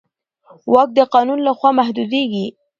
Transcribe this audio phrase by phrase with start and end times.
[0.73, 2.45] واک د قانون له خوا محدودېږي.